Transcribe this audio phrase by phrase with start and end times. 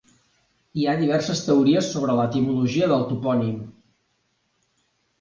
[0.83, 3.57] Hi ha diverses teories sobre l'etimologia del topònim.